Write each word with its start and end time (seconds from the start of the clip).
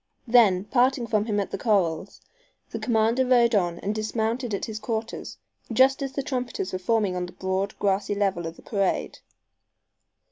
Then, 0.25 0.63
parting 0.63 1.05
from 1.05 1.25
him 1.25 1.39
at 1.39 1.51
the 1.51 1.59
corrals, 1.59 2.21
the 2.71 2.79
commander 2.79 3.23
rode 3.23 3.53
on 3.53 3.77
and 3.81 3.93
dismounted 3.93 4.51
at 4.51 4.65
his 4.65 4.79
quarters 4.79 5.37
just 5.71 6.01
as 6.01 6.13
the 6.13 6.23
trumpeters 6.23 6.73
were 6.73 6.79
forming 6.79 7.15
on 7.15 7.27
the 7.27 7.33
broad, 7.33 7.77
grassy 7.77 8.15
level 8.15 8.47
of 8.47 8.55
the 8.55 8.63
parade. 8.63 9.19